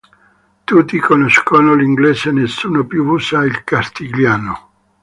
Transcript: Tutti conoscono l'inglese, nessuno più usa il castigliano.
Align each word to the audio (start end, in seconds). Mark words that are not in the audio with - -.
Tutti 0.63 0.97
conoscono 0.97 1.75
l'inglese, 1.75 2.31
nessuno 2.31 2.87
più 2.87 3.05
usa 3.05 3.43
il 3.43 3.63
castigliano. 3.63 4.71